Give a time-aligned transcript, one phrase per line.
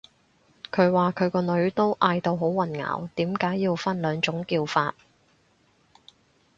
[0.71, 4.95] 佢話佢個女都嗌到好混淆，點解要分兩種叫法